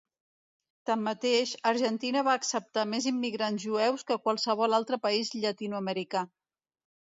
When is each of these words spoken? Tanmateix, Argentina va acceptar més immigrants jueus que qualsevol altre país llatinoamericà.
Tanmateix, 0.89 1.51
Argentina 1.71 2.23
va 2.27 2.33
acceptar 2.39 2.85
més 2.93 3.09
immigrants 3.11 3.67
jueus 3.67 4.07
que 4.09 4.19
qualsevol 4.25 4.79
altre 4.79 5.01
país 5.05 5.31
llatinoamericà. 5.45 6.27